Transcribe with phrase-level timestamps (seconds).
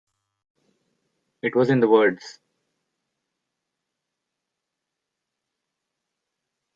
[1.43, 2.39] It was in the words.